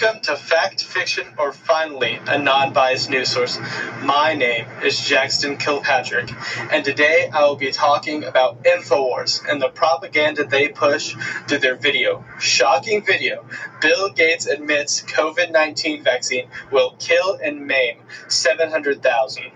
Welcome 0.00 0.22
to 0.22 0.36
Fact, 0.36 0.82
Fiction, 0.82 1.24
or 1.38 1.52
Finally, 1.52 2.18
a 2.26 2.36
non 2.36 2.72
biased 2.72 3.10
news 3.10 3.28
source. 3.28 3.60
My 4.02 4.34
name 4.34 4.66
is 4.82 4.98
Jackson 5.06 5.56
Kilpatrick, 5.56 6.32
and 6.72 6.84
today 6.84 7.30
I 7.32 7.44
will 7.44 7.54
be 7.54 7.70
talking 7.70 8.24
about 8.24 8.64
InfoWars 8.64 9.48
and 9.48 9.62
the 9.62 9.68
propaganda 9.68 10.44
they 10.44 10.66
push 10.66 11.14
through 11.46 11.58
their 11.58 11.76
video. 11.76 12.24
Shocking 12.40 13.04
video 13.04 13.46
Bill 13.80 14.10
Gates 14.10 14.46
admits 14.46 15.00
COVID 15.02 15.52
19 15.52 16.02
vaccine 16.02 16.48
will 16.72 16.96
kill 16.98 17.38
and 17.40 17.64
maim 17.64 17.98
700,000. 18.26 19.52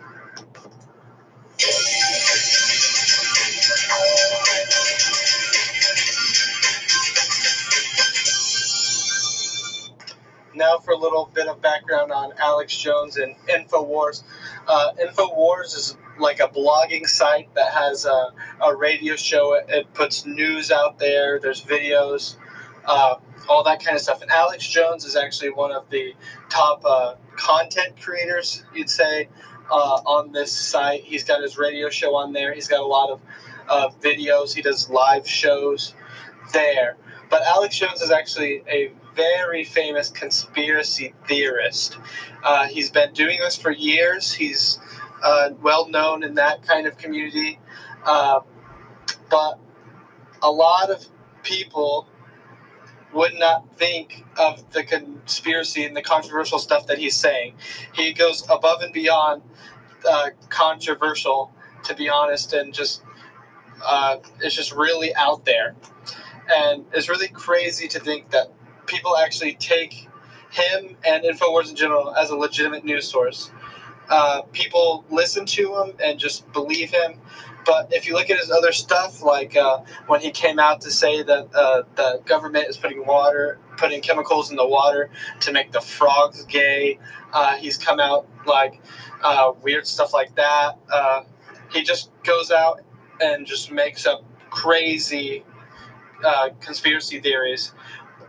Now 10.54 10.78
for 10.78 10.92
a 10.92 10.96
little 10.96 11.30
bit 11.32 11.46
of 11.46 11.60
background 11.60 12.12
on 12.12 12.32
Alex 12.38 12.76
Jones 12.76 13.16
and 13.16 13.34
InfoWars. 13.48 14.22
Uh, 14.66 14.90
InfoWars 15.00 15.76
is 15.76 15.96
like 16.18 16.40
a 16.40 16.48
blogging 16.48 17.06
site 17.06 17.52
that 17.54 17.72
has 17.72 18.04
a, 18.04 18.32
a 18.60 18.74
radio 18.74 19.16
show. 19.16 19.54
It, 19.54 19.66
it, 19.68 19.94
puts 19.94 20.26
news 20.26 20.70
out 20.70 20.98
there, 20.98 21.38
there's 21.38 21.62
videos, 21.62 22.36
uh, 22.84 23.16
all 23.48 23.64
that 23.64 23.82
kind 23.82 23.96
of 23.96 24.02
stuff. 24.02 24.22
And 24.22 24.30
Alex 24.30 24.66
Jones 24.66 25.04
is 25.04 25.16
actually 25.16 25.50
one 25.50 25.72
of 25.72 25.88
the 25.90 26.14
top 26.48 26.82
uh, 26.84 27.14
content 27.36 28.00
creators, 28.00 28.64
you'd 28.74 28.90
say, 28.90 29.28
uh, 29.70 30.00
on 30.06 30.32
this 30.32 30.52
site. 30.52 31.04
He's 31.04 31.24
got 31.24 31.42
his 31.42 31.58
radio 31.58 31.90
show 31.90 32.14
on 32.16 32.32
there, 32.32 32.52
he's 32.52 32.68
got 32.68 32.80
a 32.80 32.86
lot 32.86 33.10
of 33.10 33.20
uh, 33.68 33.90
videos, 34.00 34.54
he 34.54 34.62
does 34.62 34.88
live 34.90 35.28
shows 35.28 35.94
there. 36.52 36.96
But 37.30 37.42
Alex 37.42 37.78
Jones 37.78 38.00
is 38.00 38.10
actually 38.10 38.62
a 38.68 38.92
very 39.14 39.64
famous 39.64 40.10
conspiracy 40.10 41.14
theorist. 41.26 41.98
Uh, 42.42 42.66
he's 42.66 42.90
been 42.90 43.12
doing 43.12 43.38
this 43.40 43.56
for 43.56 43.70
years. 43.70 44.32
He's 44.32 44.78
uh, 45.22 45.50
well 45.60 45.88
known 45.88 46.22
in 46.22 46.34
that 46.34 46.62
kind 46.62 46.86
of 46.86 46.96
community. 46.98 47.58
Uh, 48.04 48.40
but 49.30 49.58
a 50.42 50.50
lot 50.50 50.90
of 50.90 51.04
people 51.42 52.06
would 53.12 53.34
not 53.34 53.76
think 53.76 54.24
of 54.38 54.70
the 54.72 54.84
conspiracy 54.84 55.84
and 55.84 55.96
the 55.96 56.02
controversial 56.02 56.58
stuff 56.58 56.86
that 56.86 56.98
he's 56.98 57.16
saying. 57.16 57.54
He 57.94 58.12
goes 58.12 58.44
above 58.50 58.82
and 58.82 58.92
beyond 58.92 59.42
uh, 60.08 60.30
controversial, 60.48 61.50
to 61.84 61.94
be 61.94 62.08
honest, 62.08 62.52
and 62.52 62.72
just 62.72 63.02
uh, 63.84 64.18
it's 64.40 64.54
just 64.54 64.72
really 64.72 65.14
out 65.14 65.44
there. 65.44 65.74
And 66.50 66.84
it's 66.92 67.08
really 67.08 67.28
crazy 67.28 67.88
to 67.88 68.00
think 68.00 68.30
that 68.30 68.50
people 68.88 69.16
actually 69.16 69.54
take 69.54 70.08
him 70.50 70.96
and 71.06 71.24
Infowars 71.24 71.70
in 71.70 71.76
general 71.76 72.14
as 72.14 72.30
a 72.30 72.36
legitimate 72.36 72.84
news 72.84 73.06
source. 73.06 73.50
Uh, 74.08 74.42
people 74.52 75.04
listen 75.10 75.44
to 75.44 75.76
him 75.76 75.92
and 76.02 76.18
just 76.18 76.50
believe 76.52 76.90
him. 76.90 77.20
But 77.66 77.92
if 77.92 78.08
you 78.08 78.14
look 78.14 78.30
at 78.30 78.38
his 78.38 78.50
other 78.50 78.72
stuff, 78.72 79.22
like 79.22 79.54
uh, 79.54 79.80
when 80.06 80.22
he 80.22 80.30
came 80.30 80.58
out 80.58 80.80
to 80.82 80.90
say 80.90 81.22
that 81.22 81.54
uh, 81.54 81.82
the 81.96 82.22
government 82.24 82.66
is 82.68 82.78
putting 82.78 83.04
water, 83.04 83.58
putting 83.76 84.00
chemicals 84.00 84.50
in 84.50 84.56
the 84.56 84.66
water 84.66 85.10
to 85.40 85.52
make 85.52 85.70
the 85.72 85.80
frogs 85.82 86.44
gay, 86.46 86.98
uh, 87.34 87.56
he's 87.56 87.76
come 87.76 88.00
out 88.00 88.26
like 88.46 88.80
uh, 89.22 89.52
weird 89.62 89.86
stuff 89.86 90.14
like 90.14 90.34
that. 90.36 90.78
Uh, 90.90 91.24
he 91.70 91.82
just 91.82 92.10
goes 92.24 92.50
out 92.50 92.80
and 93.20 93.46
just 93.46 93.70
makes 93.70 94.06
up 94.06 94.24
crazy 94.48 95.44
conspiracy 96.60 97.20
theories 97.20 97.72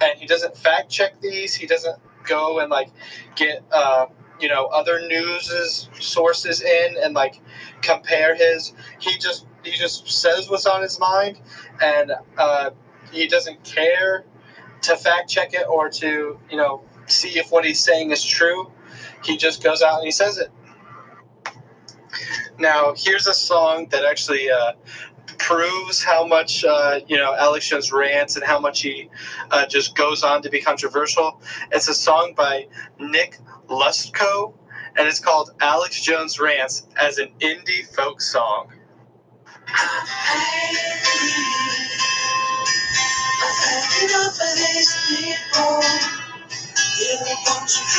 and 0.01 0.19
he 0.19 0.25
doesn't 0.25 0.57
fact 0.57 0.89
check 0.89 1.19
these. 1.21 1.53
He 1.53 1.67
doesn't 1.67 1.97
go 2.23 2.59
and 2.59 2.69
like 2.69 2.89
get 3.35 3.63
uh, 3.71 4.07
you 4.39 4.47
know 4.47 4.65
other 4.67 5.01
news 5.07 5.89
sources 5.99 6.61
in 6.61 6.95
and 7.01 7.13
like 7.13 7.39
compare 7.81 8.35
his. 8.35 8.73
He 8.99 9.17
just 9.17 9.45
he 9.63 9.71
just 9.71 10.09
says 10.09 10.49
what's 10.49 10.65
on 10.65 10.81
his 10.81 10.99
mind, 10.99 11.39
and 11.81 12.13
uh, 12.37 12.71
he 13.11 13.27
doesn't 13.27 13.63
care 13.63 14.25
to 14.81 14.95
fact 14.95 15.29
check 15.29 15.53
it 15.53 15.67
or 15.67 15.89
to 15.89 16.39
you 16.49 16.57
know 16.57 16.81
see 17.07 17.37
if 17.39 17.51
what 17.51 17.65
he's 17.65 17.83
saying 17.83 18.11
is 18.11 18.23
true. 18.23 18.71
He 19.23 19.37
just 19.37 19.63
goes 19.63 19.81
out 19.81 19.97
and 19.97 20.05
he 20.05 20.11
says 20.11 20.37
it. 20.37 20.49
Now, 22.57 22.93
here's 22.95 23.25
a 23.27 23.33
song 23.33 23.87
that 23.91 24.03
actually 24.03 24.49
uh, 24.51 24.73
proves 25.37 26.03
how 26.03 26.25
much 26.25 26.63
uh, 26.65 26.99
you 27.07 27.17
know 27.17 27.35
Alex 27.35 27.67
Jones 27.69 27.91
rants 27.91 28.35
and 28.35 28.45
how 28.45 28.59
much 28.59 28.81
he 28.81 29.09
uh, 29.51 29.65
just 29.65 29.95
goes 29.95 30.23
on 30.23 30.41
to 30.41 30.49
be 30.49 30.61
controversial. 30.61 31.41
It's 31.71 31.87
a 31.87 31.93
song 31.93 32.33
by 32.35 32.67
Nick 32.99 33.39
Lutsko, 33.67 34.53
and 34.97 35.07
it's 35.07 35.19
called 35.19 35.51
Alex 35.61 36.01
Jones 36.01 36.39
Rants 36.39 36.87
as 36.99 37.17
an 37.17 37.29
indie 37.39 37.85
folk 37.95 38.21
song. 38.21 38.71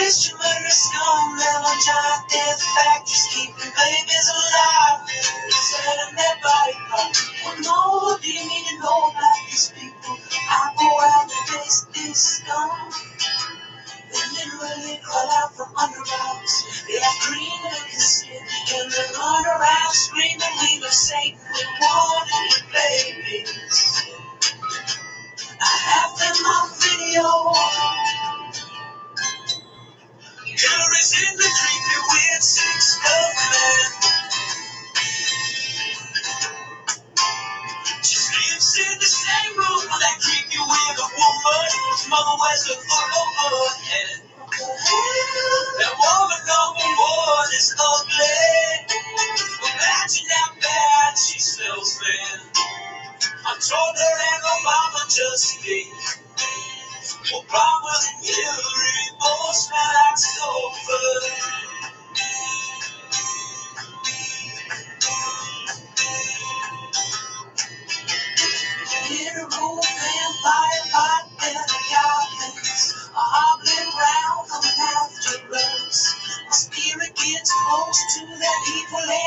Christian 0.00 0.36
death 2.30 2.62
keeping 3.32 3.72
babies 3.76 4.30
alive. 4.34 5.49
Setting 5.70 6.16
their 6.16 6.36
body 6.42 6.74
part. 6.90 7.16
Well, 7.46 7.60
no, 7.62 8.18
you 8.22 8.40
need 8.42 8.66
to 8.70 8.78
know 8.80 9.10
about 9.10 9.38
these 9.46 9.72
people? 9.78 10.18
I 10.50 10.74
go 10.78 10.88
out 11.00 11.30
and 11.30 11.48
face 11.48 11.86
this 11.94 12.18
scum. 12.42 12.90
They 14.10 14.18
literally 14.34 15.00
crawl 15.04 15.30
out 15.42 15.56
from 15.56 15.76
under 15.76 16.00
rocks. 16.00 16.84
They 16.88 16.98
have 17.00 17.20
green 17.28 17.62
looking 17.64 18.00
skin, 18.00 18.42
and 18.76 18.92
they 18.92 19.06
run 19.18 19.46
around 19.46 19.92
screaming, 19.92 20.54
We 20.62 20.80
were 20.82 20.88
Satan, 20.90 21.40
Mother 42.10 42.36
wears 42.40 42.66
a 42.68 42.76
full 42.76 43.08
overhead. 43.46 44.22
That 45.62 45.94
woman 45.98 46.42
number 46.46 46.88
one 47.00 47.50
is 47.54 47.76
ugly. 47.78 48.98
Imagine 49.62 50.26
how 50.30 50.54
bad 50.60 51.18
she 51.18 51.40
smells 51.40 52.00
then. 52.00 52.40
I 53.32 53.52
told 53.60 53.96
her 53.96 54.16
and 54.30 54.44
Obama 54.54 55.02
just 55.10 55.60
think. 55.60 55.94
Obama 57.32 57.92
and 58.08 58.24
Hillary 58.24 59.04
both 59.20 59.56
smell 59.56 59.99
evil 78.66 79.19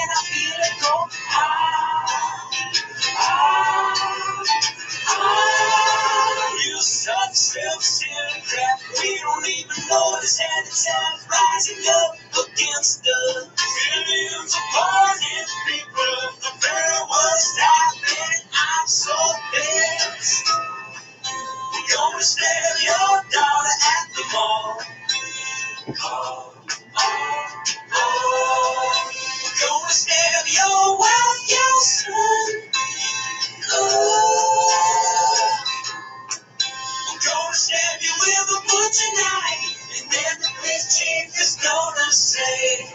for 38.73 38.89
tonight. 38.89 39.77
And 39.97 40.09
then 40.09 40.33
the 40.41 40.49
police 40.57 40.97
chief 40.97 41.29
is 41.37 41.61
gonna 41.61 42.11
say, 42.11 42.89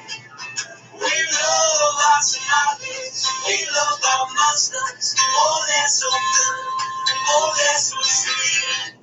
We 0.95 1.07
love 1.07 1.95
our 1.95 2.23
Somalis, 2.23 3.31
we 3.47 3.57
love 3.71 4.01
our 4.03 4.27
Muslims. 4.35 5.15
Oh, 5.19 5.65
they're 5.69 5.87
so 5.87 6.11
good, 6.11 6.59
oh, 7.31 7.55
they're 7.57 7.79
so 7.79 7.97
sweet. 8.03 8.95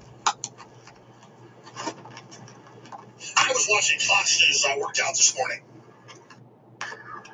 I 3.38 3.48
was 3.50 3.68
watching 3.69 4.00
Fox 4.00 4.39
News 4.42 4.66
as 4.66 4.71
I 4.71 4.78
worked 4.78 5.00
out 5.00 5.13
this 5.13 5.36
morning. 5.38 5.62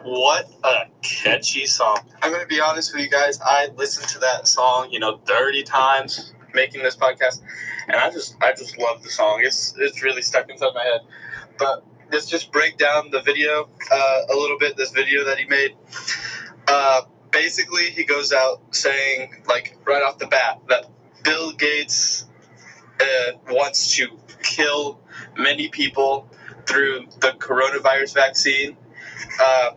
What 0.04 0.50
a 0.64 0.86
catchy 1.02 1.66
song. 1.66 1.98
I'm 2.22 2.32
going 2.32 2.42
to 2.42 2.48
be 2.48 2.60
honest 2.60 2.94
with 2.94 3.04
you 3.04 3.10
guys. 3.10 3.40
I 3.40 3.70
listened 3.76 4.08
to 4.10 4.20
that 4.20 4.48
song, 4.48 4.90
you 4.92 5.00
know, 5.00 5.20
30 5.26 5.64
times 5.64 6.34
making 6.54 6.82
this 6.82 6.96
podcast 6.96 7.42
and 7.88 7.98
I 7.98 8.10
just 8.10 8.36
I 8.42 8.54
just 8.54 8.78
love 8.78 9.04
the 9.04 9.10
song. 9.10 9.42
It's 9.44 9.76
it's 9.78 10.04
really 10.04 10.22
stuck 10.22 10.50
inside 10.50 10.74
my 10.74 10.84
head. 10.84 11.02
But 11.58 11.84
let's 12.12 12.28
just 12.28 12.52
break 12.52 12.78
down 12.78 13.12
the 13.12 13.22
video 13.22 13.70
uh, 13.92 14.22
a 14.30 14.36
little 14.36 14.58
bit. 14.58 14.78
This 14.78 14.92
video 14.92 15.26
that 15.26 15.38
he 15.38 15.46
made. 15.46 15.76
Uh, 16.68 17.02
basically, 17.32 17.90
he 17.90 18.04
goes 18.04 18.32
out 18.32 18.62
saying, 18.72 19.44
like, 19.48 19.78
right 19.86 20.02
off 20.04 20.18
the 20.18 20.28
bat, 20.28 20.60
that 20.70 20.86
Bill 21.24 21.52
Gates 21.54 22.26
uh, 23.00 23.32
wants 23.50 23.96
to 23.96 24.08
kill 24.44 25.00
many 25.38 25.70
people 25.70 26.30
through 26.66 27.08
the 27.20 27.32
coronavirus 27.32 28.14
vaccine. 28.14 28.78
Uh, 29.42 29.72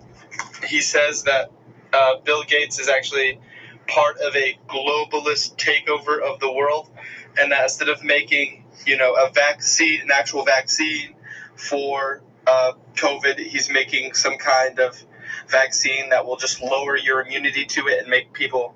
he 0.67 0.81
says 0.81 1.23
that 1.25 1.51
uh, 1.93 2.17
Bill 2.25 2.43
Gates 2.45 2.79
is 2.79 2.89
actually 2.89 3.39
part 3.87 4.19
of 4.19 4.35
a 4.35 4.59
globalist 4.69 5.57
takeover 5.57 6.21
of 6.21 6.41
the 6.41 6.53
world, 6.53 6.91
and 7.39 7.53
that 7.53 7.63
instead 7.63 7.89
of 7.89 8.03
making 8.03 8.65
you 8.87 8.97
know 8.97 9.15
a 9.15 9.31
vaccine, 9.33 10.01
an 10.03 10.11
actual 10.13 10.45
vaccine 10.45 11.15
for 11.57 12.23
uh, 12.47 12.73
COVID, 12.95 13.39
he's 13.39 13.71
making 13.71 14.15
some 14.15 14.37
kind 14.37 14.79
of 14.79 15.03
vaccine 15.49 16.11
that 16.11 16.25
will 16.27 16.37
just 16.37 16.63
lower 16.63 16.97
your 16.97 17.23
immunity 17.23 17.65
to 17.67 17.89
it 17.89 18.01
and 18.01 18.09
make 18.09 18.33
people 18.33 18.75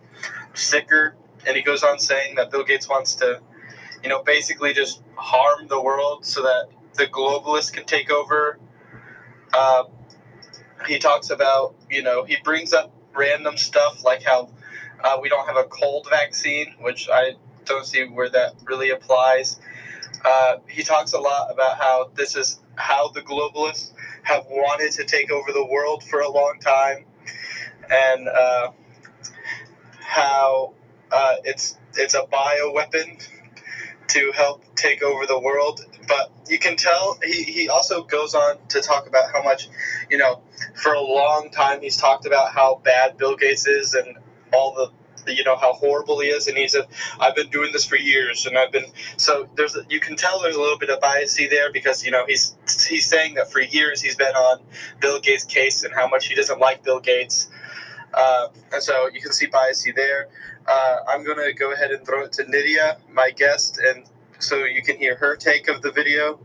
sicker. 0.55 1.14
And 1.46 1.56
he 1.56 1.62
goes 1.62 1.82
on 1.82 1.99
saying 1.99 2.37
that 2.37 2.50
Bill 2.50 2.64
Gates 2.64 2.88
wants 2.88 3.16
to, 3.16 3.40
you 4.02 4.08
know, 4.08 4.22
basically 4.22 4.75
just 4.75 5.02
harm 5.16 5.69
the 5.69 5.81
world 5.81 6.25
so 6.25 6.43
that 6.43 6.69
the 6.94 7.06
globalists 7.06 7.72
can 7.72 7.84
take 7.84 8.10
over. 8.10 8.58
Uh, 9.52 9.84
he 10.87 10.99
talks 10.99 11.31
about, 11.31 11.75
you 11.90 12.02
know, 12.02 12.25
he 12.25 12.37
brings 12.44 12.72
up 12.72 12.93
random 13.14 13.56
stuff 13.56 14.05
like 14.05 14.22
how 14.22 14.50
uh, 15.02 15.19
we 15.20 15.28
don't 15.28 15.46
have 15.46 15.56
a 15.56 15.64
cold 15.64 16.06
vaccine, 16.10 16.75
which 16.81 17.08
I 17.08 17.34
see 17.82 18.05
where 18.05 18.29
that 18.31 18.55
really 18.65 18.91
applies. 18.91 19.59
Uh, 20.25 20.56
he 20.69 20.82
talks 20.82 21.12
a 21.12 21.19
lot 21.19 21.50
about 21.50 21.79
how 21.79 22.11
this 22.15 22.37
is 22.37 22.61
how 22.76 23.09
the 23.09 23.20
globalists 23.23 23.93
have 24.23 24.44
wanted 24.47 24.93
to 24.93 25.05
take 25.05 25.31
over 25.31 25.53
the 25.53 25.65
world 25.65 26.03
for 26.05 26.20
a 26.20 26.31
long 26.31 26.59
time, 26.61 27.05
and 27.91 28.29
uh, 28.29 28.70
how 30.00 30.75
uh, 31.12 31.37
it's 31.44 31.76
it's 31.94 32.15
a 32.15 32.26
bio 32.31 32.73
weapon 32.73 33.19
to 34.09 34.32
help 34.32 34.65
take 34.75 35.03
over 35.03 35.26
the 35.26 35.38
world. 35.38 35.81
But 36.06 36.31
you 36.49 36.59
can 36.59 36.76
tell 36.76 37.19
he, 37.23 37.43
he 37.43 37.69
also 37.69 38.03
goes 38.03 38.35
on 38.35 38.56
to 38.70 38.81
talk 38.81 39.06
about 39.06 39.31
how 39.32 39.43
much, 39.43 39.69
you 40.11 40.19
know, 40.19 40.41
for 40.75 40.94
a 40.94 41.00
long 41.00 41.50
time 41.50 41.82
he's 41.82 41.97
talked 41.97 42.26
about 42.26 42.53
how 42.53 42.81
bad 42.82 43.19
Bill 43.19 43.37
Gates 43.37 43.67
is 43.67 43.94
and 43.94 44.17
all 44.53 44.75
the 44.75 44.91
you 45.36 45.44
know 45.44 45.56
how 45.56 45.72
horrible 45.72 46.20
he 46.20 46.28
is 46.28 46.46
and 46.46 46.56
he 46.56 46.69
said 46.69 46.86
i've 47.20 47.34
been 47.34 47.48
doing 47.50 47.70
this 47.72 47.84
for 47.84 47.96
years 47.96 48.46
and 48.46 48.58
i've 48.58 48.72
been 48.72 48.86
so 49.16 49.48
there's 49.54 49.76
you 49.88 50.00
can 50.00 50.16
tell 50.16 50.40
there's 50.40 50.56
a 50.56 50.60
little 50.60 50.78
bit 50.78 50.90
of 50.90 51.00
biasy 51.00 51.48
there 51.48 51.72
because 51.72 52.04
you 52.04 52.10
know 52.10 52.25
he's 52.26 52.56
he's 52.88 53.06
saying 53.06 53.34
that 53.34 53.50
for 53.50 53.60
years 53.60 54.00
he's 54.00 54.16
been 54.16 54.34
on 54.34 54.60
bill 55.00 55.20
gates 55.20 55.44
case 55.44 55.84
and 55.84 55.94
how 55.94 56.08
much 56.08 56.26
he 56.26 56.34
doesn't 56.34 56.60
like 56.60 56.82
bill 56.82 57.00
gates 57.00 57.48
uh, 58.14 58.48
and 58.72 58.82
so 58.82 59.06
you 59.12 59.20
can 59.20 59.32
see 59.32 59.46
biasy 59.48 59.94
there. 59.94 60.28
Uh, 60.66 60.96
i'm 61.08 61.25
to 61.25 61.52
go 61.52 61.72
ahead 61.72 61.90
and 61.90 62.04
throw 62.06 62.24
it 62.24 62.32
to 62.32 62.44
nydia 62.44 62.98
my 63.12 63.31
guest 63.31 63.78
and 63.78 64.04
so 64.38 64.64
you 64.64 64.82
can 64.82 64.96
hear 64.96 65.16
her 65.16 65.36
take 65.36 65.69
of 65.69 65.82
the 65.82 65.90
video. 65.90 66.38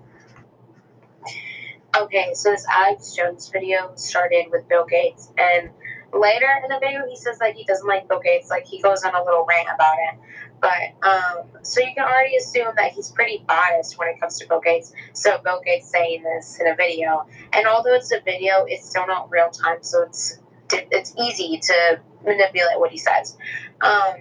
Okay, 1.96 2.34
so 2.34 2.50
this 2.52 2.66
Alex 2.68 3.14
Jones 3.14 3.50
video 3.50 3.92
started 3.96 4.46
with 4.52 4.68
Bill 4.68 4.86
Gates, 4.86 5.32
and 5.38 5.70
later 6.14 6.48
in 6.64 6.70
the 6.70 6.80
video 6.80 7.08
he 7.08 7.16
says 7.16 7.40
that 7.40 7.56
he 7.56 7.64
doesn't 7.64 7.88
like 7.88 8.08
Bill 8.08 8.20
Gates, 8.20 8.50
like 8.50 8.66
he 8.66 8.82
goes 8.82 9.04
on 9.04 9.16
a 9.16 9.24
little 9.24 9.46
rant 9.48 9.68
about 9.74 9.96
it. 10.00 10.20
But 10.62 11.08
um, 11.08 11.46
so 11.62 11.82
you 11.82 11.94
can 11.96 12.06
already 12.06 12.38
assume 12.38 12.74
that 12.78 12.94
he's 12.94 13.10
pretty 13.12 13.44
biased 13.46 13.98
when 13.98 14.08
it 14.08 14.20
comes 14.20 14.40
to 14.40 14.48
Bill 14.48 14.62
Gates. 14.62 14.94
So 15.14 15.38
Bill 15.44 15.62
Gates 15.64 15.90
saying 15.90 16.24
this 16.24 16.60
in 16.60 16.68
a 16.68 16.76
video, 16.76 17.26
and 17.52 17.68
although 17.68 17.96
it's 17.96 18.12
a 18.14 18.22
video, 18.22 18.66
it's 18.68 18.90
still 18.90 19.06
not 19.06 19.30
real 19.30 19.50
time, 19.50 19.80
so 19.82 20.04
it's 20.04 20.40
it's 20.72 21.14
easy 21.20 21.60
to 21.62 22.00
manipulate 22.26 22.80
what 22.80 22.92
he 22.92 22.98
says. 22.98 23.38
Um, 23.82 24.16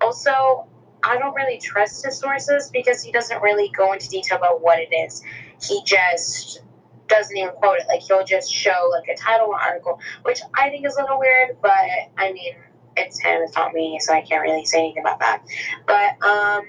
also, 0.00 0.66
I 1.02 1.18
don't 1.18 1.34
really 1.34 1.58
trust 1.58 2.04
his 2.04 2.18
sources 2.18 2.70
because 2.72 3.02
he 3.02 3.12
doesn't 3.12 3.40
really 3.40 3.68
go 3.68 3.92
into 3.92 4.08
detail 4.08 4.38
about 4.38 4.60
what 4.60 4.80
it 4.80 4.92
is. 4.92 5.22
He 5.62 5.82
just 5.84 6.60
doesn't 7.08 7.36
even 7.36 7.50
quote 7.54 7.78
it. 7.78 7.86
Like 7.88 8.00
he'll 8.00 8.24
just 8.24 8.52
show 8.52 8.90
like 8.90 9.08
a 9.08 9.16
title 9.16 9.48
or 9.48 9.60
article, 9.60 10.00
which 10.22 10.40
I 10.54 10.70
think 10.70 10.86
is 10.86 10.96
a 10.96 11.02
little 11.02 11.18
weird, 11.18 11.56
but 11.62 11.72
I 12.16 12.32
mean 12.32 12.54
it's 12.96 13.20
him, 13.20 13.42
it's 13.42 13.54
not 13.54 13.72
me, 13.72 13.98
so 14.00 14.12
I 14.12 14.22
can't 14.22 14.42
really 14.42 14.64
say 14.64 14.78
anything 14.78 15.02
about 15.02 15.20
that. 15.20 15.42
But 15.86 16.12
um 16.26 16.64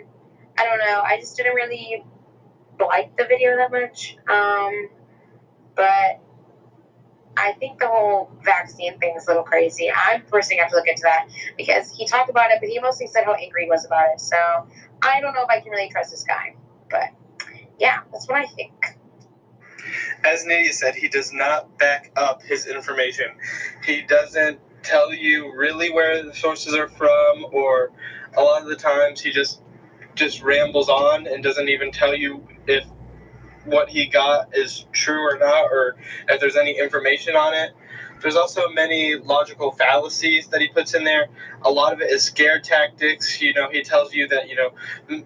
I 0.60 0.66
don't 0.66 0.80
know. 0.80 1.02
I 1.06 1.18
just 1.20 1.38
didn't 1.38 1.56
really 1.56 2.04
like 2.80 3.16
the 3.18 3.26
video 3.26 3.56
that 3.58 3.72
much. 3.72 4.18
Um 4.28 4.90
but 5.76 6.20
I 7.38 7.54
think 7.54 7.80
the 7.80 7.88
whole 7.88 8.32
vaccine 8.44 8.98
thing 8.98 9.14
is 9.16 9.28
a 9.28 9.30
little 9.30 9.44
crazy. 9.44 9.92
I'm 9.92 10.24
personally 10.24 10.60
have 10.60 10.72
to 10.72 10.76
look 10.76 10.88
into 10.88 11.04
that 11.04 11.28
because 11.56 11.92
he 11.92 12.08
talked 12.08 12.32
about 12.32 12.50
it, 12.50 12.58
but 12.60 12.68
he 12.68 12.80
mostly 12.80 13.06
said 13.06 13.26
how 13.26 13.34
angry 13.34 13.66
he 13.66 13.70
was 13.70 13.86
about 13.86 14.10
it. 14.12 14.20
So 14.20 14.38
I 15.04 15.22
don't 15.22 15.36
know 15.36 15.44
if 15.44 15.50
I 15.50 15.62
can 15.62 15.72
really 15.72 15.90
trust 15.90 16.10
this 16.10 16.24
guy. 16.24 16.56
But 16.90 17.10
yeah, 17.78 18.00
that's 18.12 18.28
what 18.28 18.38
I 18.38 18.48
think 18.48 18.97
as 20.24 20.46
Nydia 20.46 20.74
said, 20.74 20.96
he 20.96 21.08
does 21.08 21.32
not 21.32 21.78
back 21.78 22.12
up 22.16 22.42
his 22.42 22.68
information. 22.68 23.28
He 23.84 24.02
doesn't 24.02 24.60
tell 24.84 25.14
you 25.14 25.54
really 25.56 25.92
where 25.92 26.24
the 26.24 26.34
sources 26.34 26.74
are 26.74 26.88
from, 26.88 27.46
or 27.52 27.92
a 28.36 28.42
lot 28.42 28.62
of 28.62 28.68
the 28.68 28.76
times 28.76 29.22
he 29.22 29.32
just 29.32 29.62
just 30.16 30.42
rambles 30.42 30.90
on 30.90 31.28
and 31.28 31.44
doesn't 31.44 31.70
even 31.70 31.92
tell 31.92 32.16
you 32.16 32.48
if 32.66 32.86
what 33.66 33.90
he 33.90 34.08
got 34.08 34.56
is 34.56 34.86
true 34.92 35.22
or 35.22 35.38
not, 35.38 35.66
or 35.66 35.98
if 36.28 36.40
there's 36.40 36.56
any 36.56 36.80
information 36.80 37.36
on 37.36 37.54
it. 37.54 37.72
There's 38.22 38.36
also 38.36 38.70
many 38.70 39.16
logical 39.16 39.72
fallacies 39.72 40.48
that 40.48 40.62
he 40.62 40.70
puts 40.70 40.96
in 40.96 41.04
there. 41.04 41.28
A 41.62 41.70
lot 41.70 41.94
of 41.94 42.02
it 42.02 42.10
is 42.10 42.24
scare 42.24 42.60
tactics. 42.60 43.40
You 43.42 43.54
know, 43.54 43.70
he 43.70 43.84
tells 43.84 44.14
you 44.14 44.28
that, 44.30 44.50
you 44.50 44.56
know, 44.56 44.72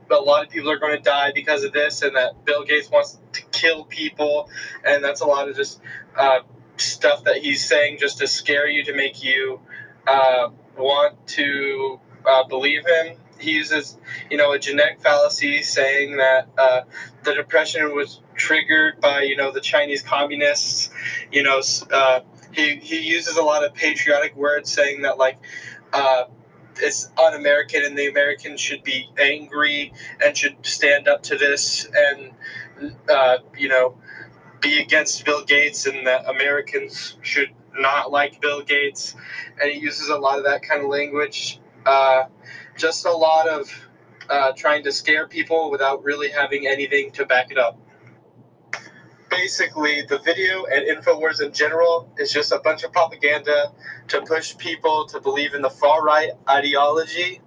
a 0.10 0.16
lot 0.20 0.44
of 0.44 0.50
people 0.50 0.70
are 0.70 0.78
going 0.78 0.98
to 0.98 1.02
die 1.02 1.32
because 1.34 1.64
of 1.64 1.72
this 1.72 2.02
and 2.02 2.16
that 2.16 2.44
Bill 2.44 2.66
Gates 2.66 2.90
wants 2.90 3.18
to 3.34 3.41
kill 3.62 3.86
people. 3.86 4.50
And 4.84 5.04
that's 5.04 5.22
a 5.22 5.26
lot 5.26 5.50
of 5.50 5.56
just 5.56 5.82
uh, 6.18 6.40
stuff 6.78 7.24
that 7.26 7.38
he's 7.38 7.66
saying 7.66 7.98
just 8.00 8.18
to 8.20 8.28
scare 8.28 8.68
you, 8.68 8.84
to 8.86 8.94
make 8.94 9.24
you 9.24 9.60
uh, 10.08 10.50
want 10.78 11.28
to 11.28 12.00
uh, 12.30 12.44
believe 12.48 12.84
him. 12.86 13.18
He 13.40 13.52
uses, 13.52 13.98
you 14.30 14.38
know, 14.38 14.52
a 14.52 14.60
genetic 14.60 15.02
fallacy 15.02 15.64
saying 15.64 16.18
that 16.18 16.48
uh, 16.58 16.82
the 17.24 17.34
depression 17.34 17.96
was 17.96 18.20
triggered 18.36 19.02
by, 19.02 19.24
you 19.24 19.36
know, 19.36 19.52
the 19.52 19.62
Chinese 19.62 20.04
communists. 20.04 20.92
You 21.32 21.44
know, 21.44 21.62
uh, 21.92 22.20
he 22.54 22.76
he 22.76 23.00
uses 23.00 23.38
a 23.38 23.44
lot 23.44 23.66
of 23.66 23.74
patriotic 23.74 24.36
words, 24.36 24.72
saying 24.72 25.04
that 25.04 25.18
like. 25.18 25.40
Uh, 25.94 26.26
it's 26.78 27.10
un-American, 27.22 27.84
and 27.84 27.98
the 27.98 28.08
Americans 28.08 28.62
should 28.62 28.82
be 28.84 29.10
angry 29.20 29.92
and 30.24 30.36
should 30.38 30.56
stand 30.66 31.08
up 31.08 31.22
to 31.24 31.38
this, 31.38 31.86
and 31.94 32.32
uh, 33.10 33.38
you 33.58 33.70
know, 33.70 33.98
be 34.60 34.80
against 34.80 35.26
Bill 35.26 35.44
Gates, 35.44 35.86
and 35.86 36.08
that 36.08 36.30
Americans 36.30 37.18
should 37.22 37.50
not 37.74 38.12
like 38.12 38.42
Bill 38.42 38.62
Gates, 38.62 39.16
and 39.62 39.72
he 39.72 39.80
uses 39.80 40.10
a 40.10 40.18
lot 40.18 40.38
of 40.38 40.46
that 40.46 40.62
kind 40.62 40.82
of 40.82 40.90
language. 40.90 41.60
Uh, 41.86 42.24
just 42.78 43.06
a 43.06 43.12
lot 43.12 43.48
of 43.48 43.72
uh, 44.30 44.52
trying 44.56 44.84
to 44.84 44.92
scare 44.92 45.28
people 45.28 45.72
without 45.72 46.04
really 46.04 46.30
having 46.30 46.68
anything 46.68 47.12
to 47.12 47.26
back 47.26 47.52
it 47.52 47.58
up 47.58 47.78
basically 49.32 50.04
the 50.04 50.20
video 50.20 50.66
and 50.66 50.86
InfoWars 50.86 51.42
in 51.42 51.54
general 51.54 52.08
is 52.20 52.32
just 52.32 52.52
a 52.52 52.60
bunch 52.60 52.84
of 52.84 52.92
propaganda 52.92 53.72
to 54.10 54.22
push 54.22 54.56
people 54.58 55.08
to 55.08 55.20
believe 55.20 55.56
in 55.56 55.62
the 55.62 55.70
far 55.70 56.04
right 56.04 56.32
ideology. 56.48 57.42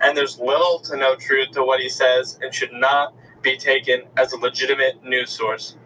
And 0.00 0.16
there's 0.16 0.38
little 0.38 0.80
to 0.80 0.96
no 0.96 1.16
truth 1.16 1.52
to 1.52 1.64
what 1.64 1.80
he 1.80 1.88
says 1.88 2.38
and 2.40 2.54
should 2.54 2.72
not 2.72 3.14
be 3.42 3.56
taken 3.56 4.02
as 4.16 4.32
a 4.32 4.38
legitimate 4.38 5.04
news 5.04 5.30
source. 5.30 5.76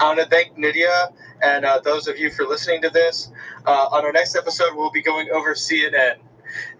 I 0.00 0.04
want 0.04 0.20
to 0.20 0.26
thank 0.26 0.56
Nydia 0.58 1.10
and 1.42 1.64
uh, 1.64 1.80
those 1.80 2.08
of 2.08 2.18
you 2.18 2.30
for 2.30 2.44
listening 2.44 2.82
to 2.82 2.90
this. 2.90 3.30
Uh, 3.64 3.88
on 3.92 4.04
our 4.04 4.12
next 4.12 4.36
episode, 4.36 4.74
we'll 4.74 4.90
be 4.90 5.02
going 5.02 5.28
over 5.30 5.54
CNN. 5.54 6.16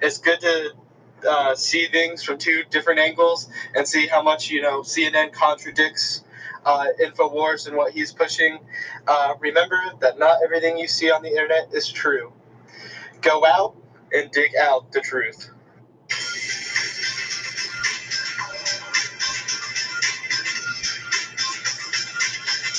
It's 0.00 0.18
good 0.18 0.40
to 0.40 0.70
uh, 1.28 1.54
see 1.54 1.86
things 1.88 2.22
from 2.22 2.38
two 2.38 2.62
different 2.70 3.00
angles 3.00 3.48
and 3.74 3.86
see 3.86 4.06
how 4.06 4.22
much 4.22 4.50
you 4.50 4.62
know 4.62 4.82
CNN 4.82 5.32
contradicts 5.32 6.24
uh, 6.64 6.86
InfoWars 7.00 7.68
and 7.68 7.76
what 7.76 7.92
he's 7.92 8.12
pushing. 8.12 8.58
Uh, 9.06 9.34
remember 9.40 9.80
that 10.00 10.18
not 10.18 10.42
everything 10.42 10.76
you 10.76 10.88
see 10.88 11.10
on 11.10 11.22
the 11.22 11.28
internet 11.28 11.72
is 11.72 11.88
true. 11.88 12.32
Go 13.22 13.44
out 13.46 13.76
and 14.12 14.30
dig 14.30 14.50
out 14.60 14.92
the 14.92 15.00
truth. 15.00 15.50